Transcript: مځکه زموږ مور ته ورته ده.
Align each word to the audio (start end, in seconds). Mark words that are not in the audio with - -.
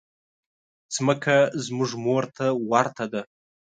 مځکه 1.05 1.35
زموږ 1.65 1.89
مور 2.03 2.23
ته 2.35 2.45
ورته 2.71 3.05
ده. 3.13 3.21